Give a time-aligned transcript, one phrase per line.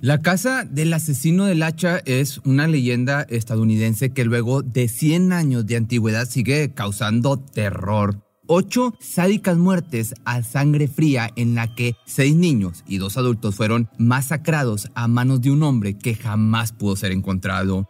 [0.00, 5.66] La casa del asesino del hacha es una leyenda estadounidense que luego de 100 años
[5.66, 8.20] de antigüedad sigue causando terror.
[8.46, 13.88] Ocho sádicas muertes a sangre fría en la que seis niños y dos adultos fueron
[13.96, 17.88] masacrados a manos de un hombre que jamás pudo ser encontrado.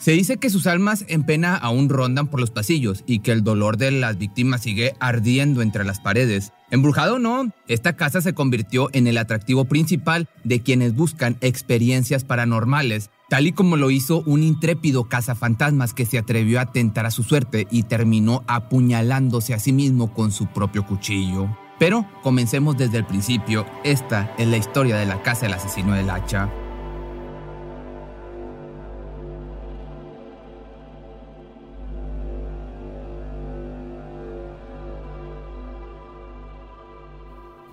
[0.00, 3.44] Se dice que sus almas en pena aún rondan por los pasillos y que el
[3.44, 6.54] dolor de las víctimas sigue ardiendo entre las paredes.
[6.70, 12.24] Embrujado o no, esta casa se convirtió en el atractivo principal de quienes buscan experiencias
[12.24, 17.10] paranormales, tal y como lo hizo un intrépido cazafantasmas que se atrevió a tentar a
[17.10, 21.54] su suerte y terminó apuñalándose a sí mismo con su propio cuchillo.
[21.78, 26.08] Pero comencemos desde el principio, esta es la historia de la casa del asesino del
[26.08, 26.50] hacha.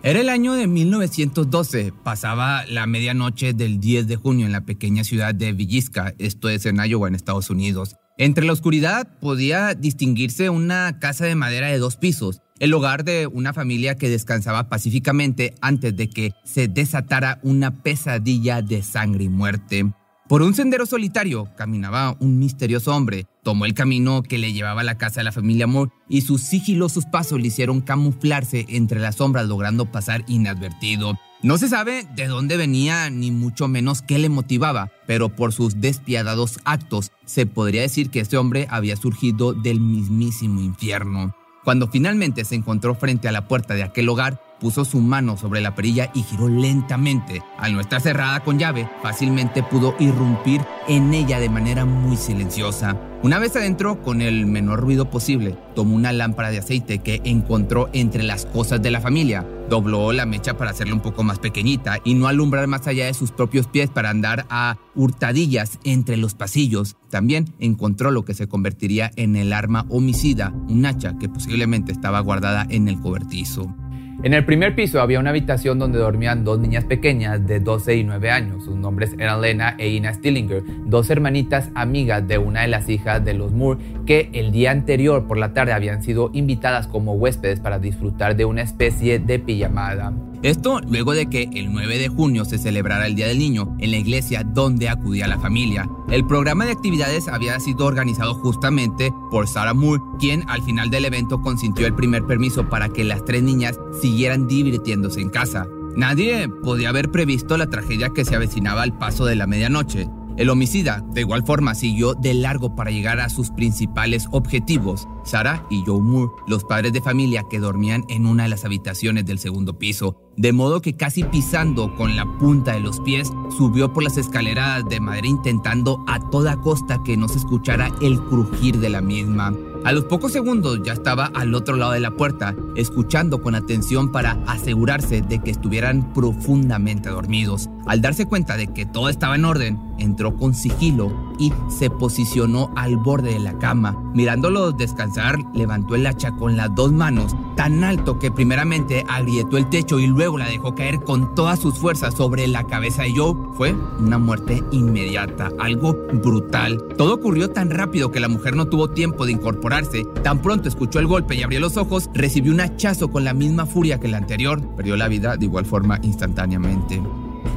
[0.08, 5.04] Era el año de 1912, pasaba la medianoche del 10 de junio en la pequeña
[5.04, 7.98] ciudad de Villisca, esto es en Iowa, en Estados Unidos.
[8.18, 13.28] Entre la oscuridad podía distinguirse una casa de madera de dos pisos, el hogar de
[13.28, 19.30] una familia que descansaba pacíficamente antes de que se desatara una pesadilla de sangre y
[19.30, 19.92] muerte.
[20.28, 23.28] Por un sendero solitario caminaba un misterioso hombre.
[23.44, 26.42] Tomó el camino que le llevaba a la casa de la familia Moore y sus
[26.42, 31.18] sigilosos pasos le hicieron camuflarse entre las sombras logrando pasar inadvertido.
[31.44, 35.80] No se sabe de dónde venía ni mucho menos qué le motivaba, pero por sus
[35.80, 41.34] despiadados actos se podría decir que este hombre había surgido del mismísimo infierno.
[41.68, 45.60] Cuando finalmente se encontró frente a la puerta de aquel hogar, puso su mano sobre
[45.60, 47.44] la perilla y giró lentamente.
[47.58, 52.96] Al no estar cerrada con llave, fácilmente pudo irrumpir en ella de manera muy silenciosa.
[53.24, 57.90] Una vez adentro, con el menor ruido posible, tomó una lámpara de aceite que encontró
[57.92, 61.98] entre las cosas de la familia, dobló la mecha para hacerla un poco más pequeñita
[62.04, 66.36] y no alumbrar más allá de sus propios pies para andar a hurtadillas entre los
[66.36, 66.96] pasillos.
[67.10, 72.20] También encontró lo que se convertiría en el arma homicida, un hacha que posiblemente estaba
[72.20, 73.76] guardada en el cobertizo.
[74.24, 78.04] En el primer piso había una habitación donde dormían dos niñas pequeñas de 12 y
[78.04, 78.64] 9 años.
[78.64, 83.24] Sus nombres eran Lena e Ina Stillinger, dos hermanitas amigas de una de las hijas
[83.24, 87.60] de los Moore que el día anterior por la tarde habían sido invitadas como huéspedes
[87.60, 90.12] para disfrutar de una especie de pijamada.
[90.44, 93.92] Esto luego de que el 9 de junio se celebrara el Día del Niño en
[93.92, 95.90] la iglesia donde acudía la familia.
[96.10, 101.06] El programa de actividades había sido organizado justamente por Sarah Moore, quien al final del
[101.06, 105.68] evento consintió el primer permiso para que las tres niñas siguieran divirtiéndose en casa.
[105.96, 110.08] Nadie podía haber previsto la tragedia que se avecinaba al paso de la medianoche.
[110.38, 115.66] El homicida, de igual forma, siguió de largo para llegar a sus principales objetivos, Sarah
[115.72, 119.40] y Joe Moore, los padres de familia que dormían en una de las habitaciones del
[119.40, 124.04] segundo piso, de modo que casi pisando con la punta de los pies, subió por
[124.04, 128.90] las escaleras de madera intentando a toda costa que no se escuchara el crujir de
[128.90, 129.56] la misma.
[129.86, 134.12] A los pocos segundos ya estaba al otro lado de la puerta, escuchando con atención
[134.12, 137.70] para asegurarse de que estuvieran profundamente dormidos.
[137.88, 142.72] Al darse cuenta de que todo estaba en orden, entró con sigilo y se posicionó
[142.76, 143.98] al borde de la cama.
[144.14, 149.70] Mirándolos descansar, levantó el hacha con las dos manos, tan alto que primeramente agrietó el
[149.70, 153.36] techo y luego la dejó caer con todas sus fuerzas sobre la cabeza de Joe.
[153.54, 156.84] Fue una muerte inmediata, algo brutal.
[156.98, 160.06] Todo ocurrió tan rápido que la mujer no tuvo tiempo de incorporarse.
[160.24, 163.66] Tan pronto escuchó el golpe y abrió los ojos, recibió un hachazo con la misma
[163.66, 164.62] furia que el anterior.
[164.76, 167.02] Perdió la vida de igual forma instantáneamente.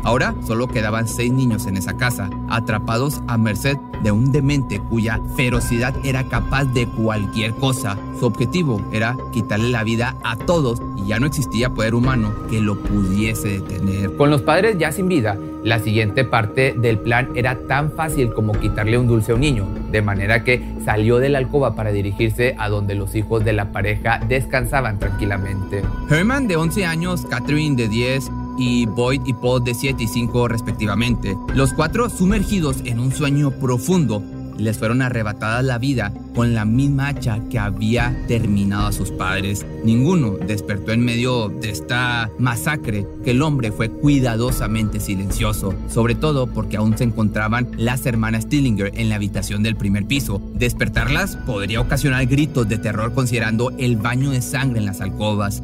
[0.03, 5.21] Ahora solo quedaban seis niños en esa casa, atrapados a merced de un demente cuya
[5.37, 7.97] ferocidad era capaz de cualquier cosa.
[8.19, 12.61] Su objetivo era quitarle la vida a todos y ya no existía poder humano que
[12.61, 14.17] lo pudiese detener.
[14.17, 18.53] Con los padres ya sin vida, la siguiente parte del plan era tan fácil como
[18.53, 22.55] quitarle un dulce a un niño, de manera que salió de la alcoba para dirigirse
[22.59, 25.83] a donde los hijos de la pareja descansaban tranquilamente.
[26.09, 28.31] Herman de 11 años, Catherine de 10
[28.61, 31.37] y Boyd y Paul de 7 y 5 respectivamente.
[31.55, 34.23] Los cuatro sumergidos en un sueño profundo
[34.59, 39.65] les fueron arrebatadas la vida con la misma hacha que había terminado a sus padres.
[39.85, 46.47] Ninguno despertó en medio de esta masacre que el hombre fue cuidadosamente silencioso, sobre todo
[46.47, 50.43] porque aún se encontraban las hermanas Stillinger en la habitación del primer piso.
[50.55, 55.63] Despertarlas podría ocasionar gritos de terror considerando el baño de sangre en las alcobas.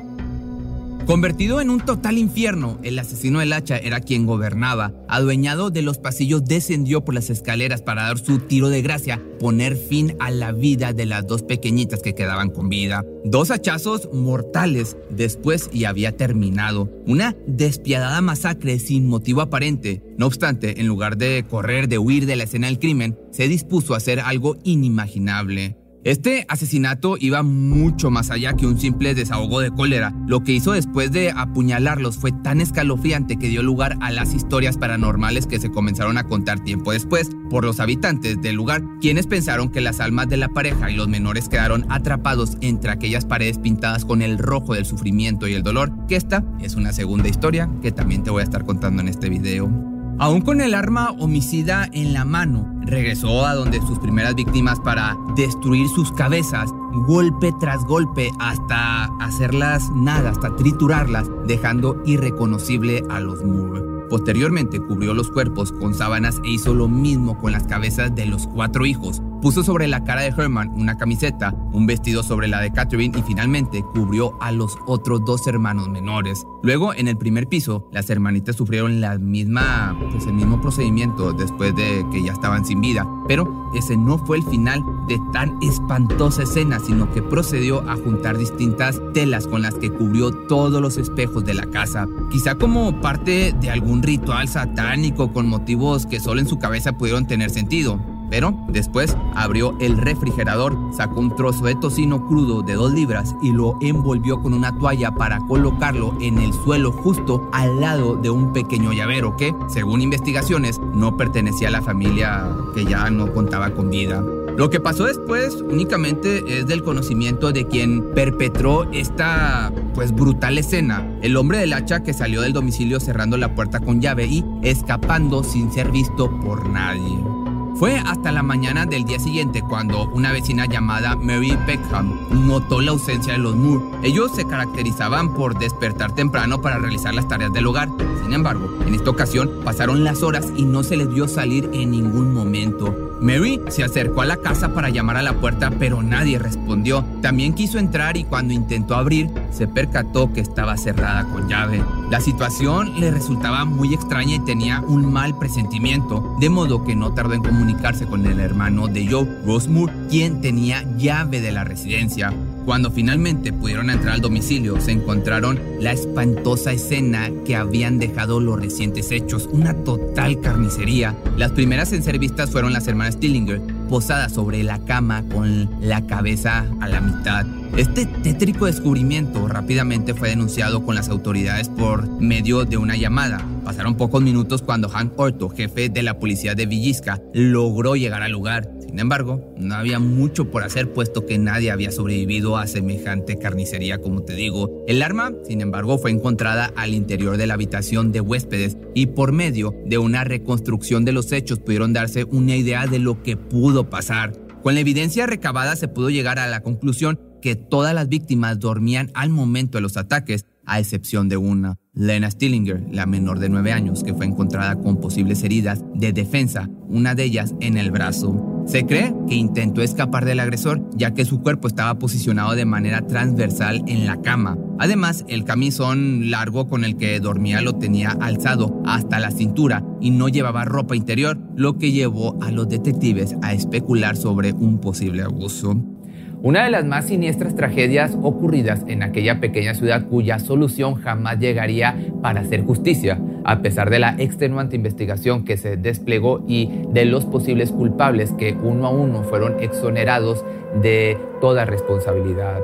[1.07, 4.93] Convertido en un total infierno, el asesino del hacha era quien gobernaba.
[5.09, 9.77] Adueñado de los pasillos, descendió por las escaleras para dar su tiro de gracia, poner
[9.77, 13.05] fin a la vida de las dos pequeñitas que quedaban con vida.
[13.25, 16.91] Dos hachazos mortales después y había terminado.
[17.07, 20.03] Una despiadada masacre sin motivo aparente.
[20.19, 23.95] No obstante, en lugar de correr, de huir de la escena del crimen, se dispuso
[23.95, 25.77] a hacer algo inimaginable.
[26.07, 30.15] Este asesinato iba mucho más allá que un simple desahogo de cólera.
[30.29, 34.79] Lo que hizo después de apuñalarlos fue tan escalofriante que dio lugar a las historias
[34.79, 39.69] paranormales que se comenzaron a contar tiempo después por los habitantes del lugar, quienes pensaron
[39.69, 44.05] que las almas de la pareja y los menores quedaron atrapados entre aquellas paredes pintadas
[44.05, 47.91] con el rojo del sufrimiento y el dolor, que esta es una segunda historia que
[47.91, 49.96] también te voy a estar contando en este video.
[50.19, 55.15] Aún con el arma homicida en la mano, regresó a donde sus primeras víctimas para
[55.37, 56.71] destruir sus cabezas,
[57.07, 63.83] golpe tras golpe, hasta hacerlas nada, hasta triturarlas, dejando irreconocible a los Moore.
[64.09, 68.47] Posteriormente cubrió los cuerpos con sábanas e hizo lo mismo con las cabezas de los
[68.47, 69.21] cuatro hijos.
[69.43, 73.23] Puso sobre la cara de Herman una camiseta, un vestido sobre la de Catherine y
[73.23, 76.45] finalmente cubrió a los otros dos hermanos menores.
[76.63, 81.77] Luego, en el primer piso, las hermanitas sufrieron la misma, pues el mismo procedimiento después
[81.77, 83.07] de que ya estaban sin vida.
[83.29, 88.39] Pero ese no fue el final de tan espantosa escena, sino que procedió a juntar
[88.39, 92.07] distintas telas con las que cubrió todos los espejos de la casa.
[92.31, 97.27] Quizá como parte de algún ritual satánico con motivos que solo en su cabeza pudieron
[97.27, 98.16] tener sentido.
[98.31, 103.53] Pero después abrió el refrigerador, sacó un trozo de tocino crudo de dos libras y
[103.53, 108.53] lo envolvió con una toalla para colocarlo en el suelo justo al lado de un
[108.53, 113.91] pequeño llavero que, según investigaciones, no pertenecía a la familia que ya no contaba con
[113.91, 114.23] vida.
[114.57, 121.07] Lo que pasó después únicamente es del conocimiento de quien perpetró esta pues brutal escena,
[121.21, 125.45] el hombre del hacha que salió del domicilio cerrando la puerta con llave y escapando
[125.45, 127.46] sin ser visto por nadie.
[127.79, 132.93] Fue hasta la mañana del día siguiente cuando una vecina llamada Mary Beckham notó la
[132.93, 133.85] ausencia de los Moore.
[134.03, 137.91] Ellos se caracterizaban por despertar temprano para realizar las tareas del hogar.
[138.23, 141.91] Sin embargo, en esta ocasión pasaron las horas y no se les vio salir en
[141.91, 143.06] ningún momento.
[143.21, 147.05] Mary se acercó a la casa para llamar a la puerta, pero nadie respondió.
[147.23, 151.83] También quiso entrar y cuando intentó abrir, se percató que estaba cerrada con llave.
[152.11, 157.13] La situación le resultaba muy extraña y tenía un mal presentimiento, de modo que no
[157.15, 162.33] tardó en comunicarse con el hermano de Joe, Rosemore, quien tenía llave de la residencia.
[162.67, 168.61] Cuando finalmente pudieron entrar al domicilio, se encontraron la espantosa escena que habían dejado los
[168.61, 171.17] recientes hechos, una total carnicería.
[171.37, 176.07] Las primeras en ser vistas fueron las hermanas Stillinger, posadas sobre la cama con la
[176.07, 177.47] cabeza a la mitad.
[177.77, 183.47] Este tétrico descubrimiento rápidamente fue denunciado con las autoridades por medio de una llamada.
[183.65, 188.33] Pasaron pocos minutos cuando Hank Orto, jefe de la policía de Villisca, logró llegar al
[188.33, 188.71] lugar.
[188.87, 193.99] Sin embargo, no había mucho por hacer puesto que nadie había sobrevivido a semejante carnicería
[193.99, 194.85] como te digo.
[194.87, 199.33] El arma, sin embargo, fue encontrada al interior de la habitación de huéspedes y por
[199.33, 203.37] medio de una reconstrucción de los hechos pudieron darse una idea de lo que
[203.85, 204.33] pasar.
[204.63, 209.11] Con la evidencia recabada se pudo llegar a la conclusión que todas las víctimas dormían
[209.15, 211.79] al momento de los ataques, a excepción de una.
[211.95, 216.69] Lena Stillinger, la menor de 9 años, que fue encontrada con posibles heridas de defensa,
[216.89, 218.65] una de ellas en el brazo.
[218.67, 223.07] Se cree que intentó escapar del agresor ya que su cuerpo estaba posicionado de manera
[223.07, 224.59] transversal en la cama.
[224.79, 230.11] Además, el camisón largo con el que dormía lo tenía alzado hasta la cintura y
[230.11, 235.23] no llevaba ropa interior, lo que llevó a los detectives a especular sobre un posible
[235.23, 235.96] abuso.
[236.43, 241.97] Una de las más siniestras tragedias ocurridas en aquella pequeña ciudad cuya solución jamás llegaría
[242.23, 247.25] para hacer justicia, a pesar de la extenuante investigación que se desplegó y de los
[247.25, 250.45] posibles culpables que uno a uno fueron exonerados
[250.83, 252.61] de toda responsabilidad.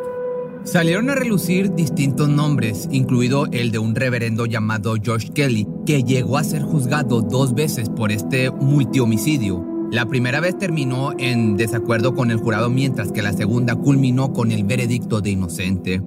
[0.64, 6.38] Salieron a relucir distintos nombres, incluido el de un reverendo llamado George Kelly, que llegó
[6.38, 9.71] a ser juzgado dos veces por este multihomicidio.
[9.92, 14.50] La primera vez terminó en desacuerdo con el jurado mientras que la segunda culminó con
[14.50, 16.00] el veredicto de inocente.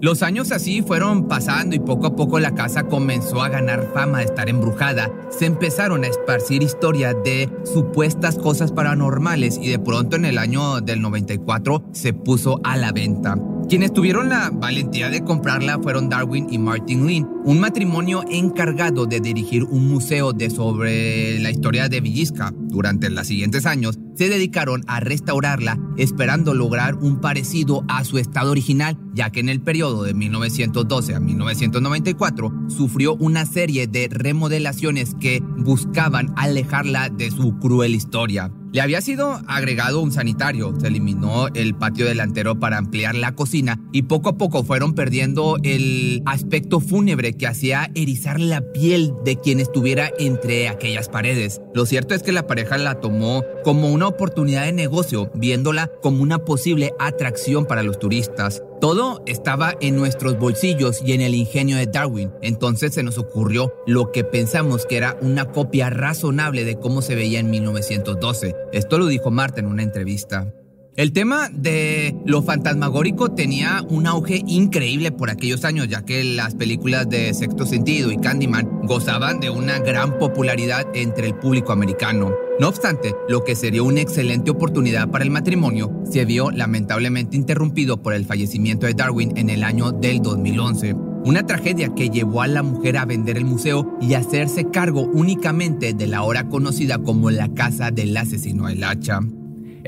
[0.00, 4.18] Los años así fueron pasando y poco a poco la casa comenzó a ganar fama
[4.18, 5.12] de estar embrujada.
[5.30, 10.80] Se empezaron a esparcir historias de supuestas cosas paranormales y de pronto en el año
[10.80, 13.36] del 94 se puso a la venta.
[13.68, 19.20] Quienes tuvieron la valentía de comprarla fueron Darwin y Martin Lynn, un matrimonio encargado de
[19.20, 22.54] dirigir un museo de sobre la historia de Villisca.
[22.68, 28.50] Durante los siguientes años se dedicaron a restaurarla esperando lograr un parecido a su estado
[28.50, 35.14] original, ya que en el periodo de 1912 a 1994 sufrió una serie de remodelaciones
[35.20, 38.52] que buscaban alejarla de su cruel historia.
[38.70, 43.80] Le había sido agregado un sanitario, se eliminó el patio delantero para ampliar la cocina
[43.92, 49.36] y poco a poco fueron perdiendo el aspecto fúnebre que hacía erizar la piel de
[49.36, 51.62] quien estuviera entre aquellas paredes.
[51.74, 56.24] Lo cierto es que la pareja la tomó como una oportunidad de negocio, viéndola como
[56.24, 58.64] una posible atracción para los turistas.
[58.80, 62.32] Todo estaba en nuestros bolsillos y en el ingenio de Darwin.
[62.42, 67.14] Entonces se nos ocurrió lo que pensamos que era una copia razonable de cómo se
[67.14, 68.56] veía en 1912.
[68.72, 70.52] Esto lo dijo Marta en una entrevista.
[70.98, 76.56] El tema de lo fantasmagórico tenía un auge increíble por aquellos años, ya que las
[76.56, 82.32] películas de Sexto Sentido y Candyman gozaban de una gran popularidad entre el público americano.
[82.58, 88.02] No obstante, lo que sería una excelente oportunidad para el matrimonio se vio lamentablemente interrumpido
[88.02, 90.96] por el fallecimiento de Darwin en el año del 2011.
[91.24, 95.92] Una tragedia que llevó a la mujer a vender el museo y hacerse cargo únicamente
[95.92, 99.20] de la ahora conocida como la casa del asesino del hacha.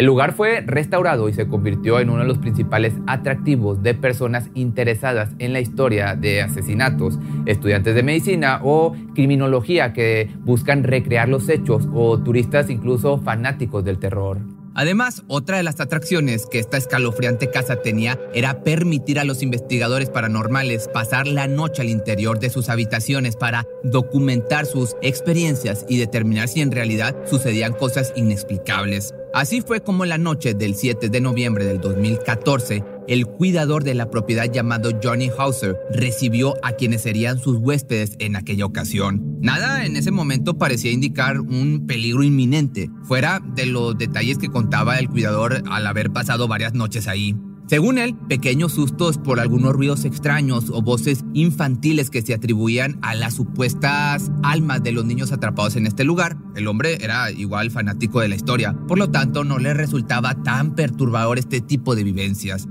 [0.00, 4.48] El lugar fue restaurado y se convirtió en uno de los principales atractivos de personas
[4.54, 11.50] interesadas en la historia de asesinatos, estudiantes de medicina o criminología que buscan recrear los
[11.50, 14.38] hechos o turistas incluso fanáticos del terror.
[14.74, 20.10] Además, otra de las atracciones que esta escalofriante casa tenía era permitir a los investigadores
[20.10, 26.48] paranormales pasar la noche al interior de sus habitaciones para documentar sus experiencias y determinar
[26.48, 29.14] si en realidad sucedían cosas inexplicables.
[29.32, 34.10] Así fue como la noche del 7 de noviembre del 2014, el cuidador de la
[34.10, 39.38] propiedad llamado Johnny Hauser recibió a quienes serían sus huéspedes en aquella ocasión.
[39.40, 44.98] Nada en ese momento parecía indicar un peligro inminente, fuera de los detalles que contaba
[44.98, 47.34] el cuidador al haber pasado varias noches ahí.
[47.70, 53.14] Según él, pequeños sustos por algunos ruidos extraños o voces infantiles que se atribuían a
[53.14, 56.36] las supuestas almas de los niños atrapados en este lugar.
[56.56, 60.74] El hombre era igual fanático de la historia, por lo tanto no le resultaba tan
[60.74, 62.66] perturbador este tipo de vivencias.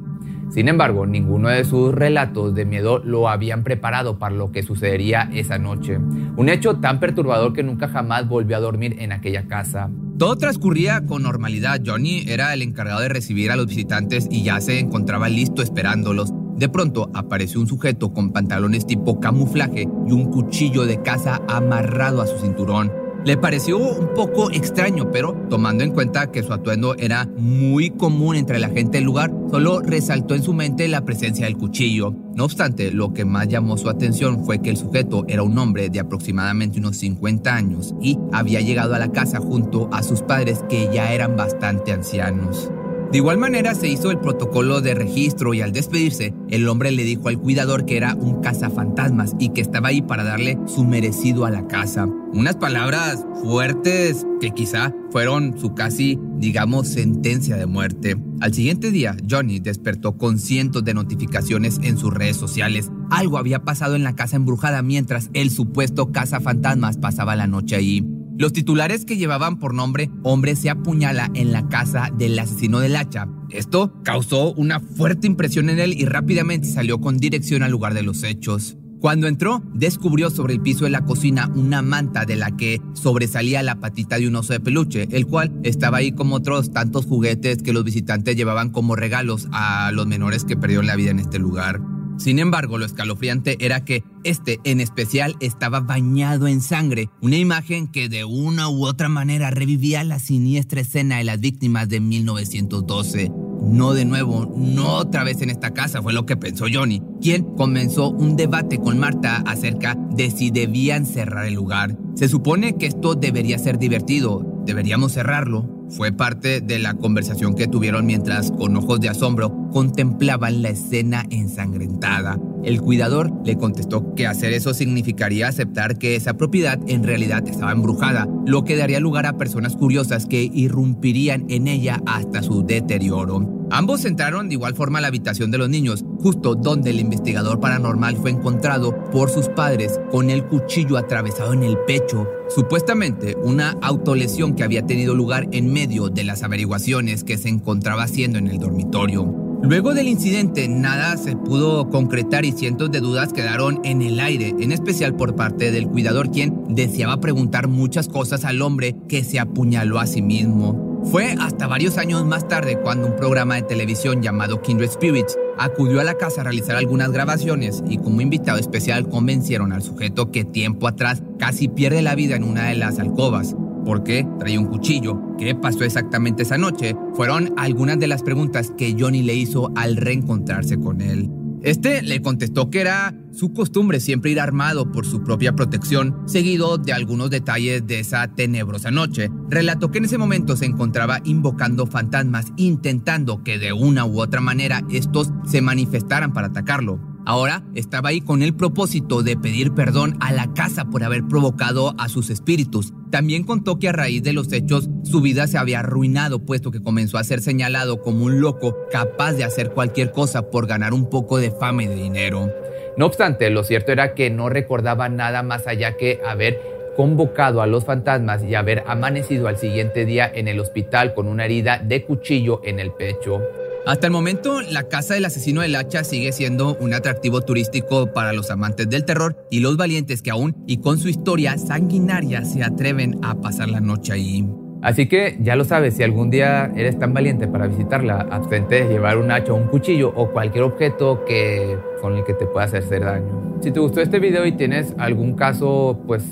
[0.50, 5.30] Sin embargo, ninguno de sus relatos de miedo lo habían preparado para lo que sucedería
[5.34, 5.98] esa noche.
[5.98, 9.90] Un hecho tan perturbador que nunca jamás volvió a dormir en aquella casa.
[10.18, 11.82] Todo transcurría con normalidad.
[11.86, 16.34] Johnny era el encargado de recibir a los visitantes y ya se encontraba listo esperándolos.
[16.58, 22.22] De pronto apareció un sujeto con pantalones tipo camuflaje y un cuchillo de caza amarrado
[22.22, 22.92] a su cinturón.
[23.26, 28.36] Le pareció un poco extraño, pero tomando en cuenta que su atuendo era muy común
[28.36, 32.14] entre la gente del lugar, solo resaltó en su mente la presencia del cuchillo.
[32.36, 35.90] No obstante, lo que más llamó su atención fue que el sujeto era un hombre
[35.90, 40.64] de aproximadamente unos 50 años y había llegado a la casa junto a sus padres
[40.70, 42.72] que ya eran bastante ancianos.
[43.12, 47.04] De igual manera se hizo el protocolo de registro y al despedirse, el hombre le
[47.04, 51.46] dijo al cuidador que era un cazafantasmas y que estaba ahí para darle su merecido
[51.46, 52.06] a la casa.
[52.06, 58.16] Unas palabras fuertes que quizá fueron su casi, digamos, sentencia de muerte.
[58.42, 62.92] Al siguiente día, Johnny despertó con cientos de notificaciones en sus redes sociales.
[63.10, 68.19] Algo había pasado en la casa embrujada mientras el supuesto cazafantasmas pasaba la noche ahí.
[68.40, 72.96] Los titulares que llevaban por nombre Hombre se apuñala en la casa del asesino del
[72.96, 77.94] hacha Esto causó una fuerte impresión en él y rápidamente salió con dirección al lugar
[77.94, 78.78] de los hechos.
[79.02, 83.62] Cuando entró, descubrió sobre el piso de la cocina una manta de la que sobresalía
[83.62, 87.62] la patita de un oso de peluche, el cual estaba ahí como otros tantos juguetes
[87.62, 91.40] que los visitantes llevaban como regalos a los menores que perdieron la vida en este
[91.40, 91.82] lugar.
[92.20, 97.88] Sin embargo, lo escalofriante era que este en especial estaba bañado en sangre, una imagen
[97.88, 103.32] que de una u otra manera revivía la siniestra escena de las víctimas de 1912.
[103.62, 107.44] No de nuevo, no otra vez en esta casa, fue lo que pensó Johnny, quien
[107.56, 111.98] comenzó un debate con Marta acerca de si debían cerrar el lugar.
[112.16, 115.88] Se supone que esto debería ser divertido, deberíamos cerrarlo.
[115.90, 121.26] Fue parte de la conversación que tuvieron mientras, con ojos de asombro, contemplaban la escena
[121.30, 122.40] ensangrentada.
[122.64, 127.72] El cuidador le contestó que hacer eso significaría aceptar que esa propiedad en realidad estaba
[127.72, 133.60] embrujada, lo que daría lugar a personas curiosas que irrumpirían en ella hasta su deterioro.
[133.72, 137.60] Ambos entraron de igual forma a la habitación de los niños, justo donde el investigador
[137.60, 143.78] paranormal fue encontrado por sus padres con el cuchillo atravesado en el pecho, supuestamente una
[143.82, 148.48] autolesión que había tenido lugar en medio de las averiguaciones que se encontraba haciendo en
[148.48, 149.49] el dormitorio.
[149.62, 154.56] Luego del incidente nada se pudo concretar y cientos de dudas quedaron en el aire,
[154.58, 159.38] en especial por parte del cuidador quien deseaba preguntar muchas cosas al hombre que se
[159.38, 161.02] apuñaló a sí mismo.
[161.12, 166.00] Fue hasta varios años más tarde cuando un programa de televisión llamado Kindred Spirits acudió
[166.00, 170.46] a la casa a realizar algunas grabaciones y como invitado especial convencieron al sujeto que
[170.46, 173.56] tiempo atrás casi pierde la vida en una de las alcobas.
[173.90, 174.24] ¿Por qué?
[174.38, 175.20] Traía un cuchillo.
[175.40, 176.96] ¿Qué pasó exactamente esa noche?
[177.16, 181.32] Fueron algunas de las preguntas que Johnny le hizo al reencontrarse con él.
[181.64, 186.78] Este le contestó que era su costumbre siempre ir armado por su propia protección, seguido
[186.78, 189.32] de algunos detalles de esa tenebrosa noche.
[189.50, 194.40] Relató que en ese momento se encontraba invocando fantasmas, intentando que de una u otra
[194.40, 197.00] manera estos se manifestaran para atacarlo.
[197.30, 201.94] Ahora estaba ahí con el propósito de pedir perdón a la casa por haber provocado
[202.00, 202.92] a sus espíritus.
[203.12, 206.82] También contó que a raíz de los hechos su vida se había arruinado puesto que
[206.82, 211.08] comenzó a ser señalado como un loco capaz de hacer cualquier cosa por ganar un
[211.08, 212.52] poco de fama y de dinero.
[212.98, 216.60] No obstante, lo cierto era que no recordaba nada más allá que haber
[216.96, 221.46] convocado a los fantasmas y haber amanecido al siguiente día en el hospital con una
[221.46, 223.40] herida de cuchillo en el pecho.
[223.86, 228.34] Hasta el momento, la casa del asesino del hacha sigue siendo un atractivo turístico para
[228.34, 232.64] los amantes del terror y los valientes que aún y con su historia sanguinaria se
[232.64, 234.48] atreven a pasar la noche ahí.
[234.82, 238.90] Así que ya lo sabes, si algún día eres tan valiente para visitarla, abstente de
[238.90, 242.88] llevar un hacha, un cuchillo o cualquier objeto que, con el que te pueda hacer
[242.88, 243.58] daño.
[243.62, 246.24] Si te gustó este video y tienes algún caso, pues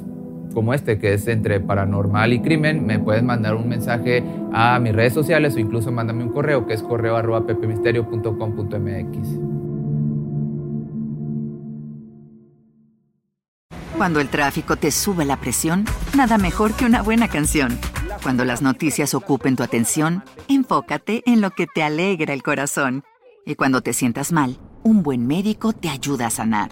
[0.58, 4.92] como este, que es entre paranormal y crimen, me puedes mandar un mensaje a mis
[4.92, 9.30] redes sociales o incluso mándame un correo que es correo arroba pepemisterio.com.mx.
[13.96, 17.78] Cuando el tráfico te sube la presión, nada mejor que una buena canción.
[18.24, 23.04] Cuando las noticias ocupen tu atención, enfócate en lo que te alegra el corazón.
[23.46, 26.72] Y cuando te sientas mal, un buen médico te ayuda a sanar.